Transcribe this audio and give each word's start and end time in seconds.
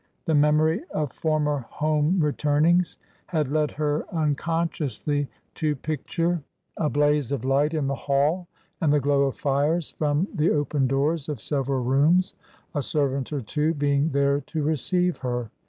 The 0.25 0.33
memory 0.33 0.81
of 0.89 1.13
former 1.13 1.59
home 1.69 2.19
retumings 2.21 2.97
had 3.27 3.51
led 3.51 3.69
her 3.73 4.03
unconsciously 4.11 5.27
to 5.53 5.75
picture 5.75 6.41
a 6.75 6.89
312 6.89 6.93
TRANSITION. 6.93 7.13
blaze 7.13 7.31
of 7.31 7.45
light 7.45 7.73
in 7.75 7.85
the 7.85 7.93
hall 7.93 8.47
and 8.81 8.91
the 8.91 8.99
glow 8.99 9.25
of 9.25 9.35
fires 9.37 9.91
from 9.91 10.27
the 10.33 10.49
open 10.49 10.87
doors 10.87 11.29
of 11.29 11.39
several 11.39 11.83
rooms, 11.83 12.33
a 12.73 12.81
servant 12.81 13.31
or 13.31 13.41
two 13.41 13.75
being 13.75 14.09
there 14.09 14.41
to 14.41 14.63
receive 14.63 15.17
her. 15.17 15.51